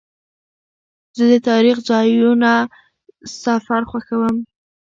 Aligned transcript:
زه 1.15 1.23
د 1.31 1.33
تاریخي 1.49 1.83
ځایونو 1.89 2.53
سفر 3.43 3.81
خوښوم. 3.89 4.35